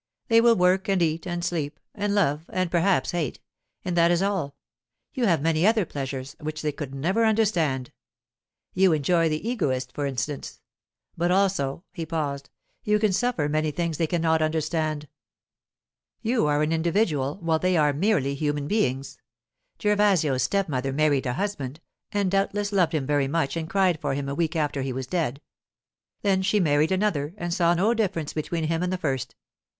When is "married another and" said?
26.59-27.53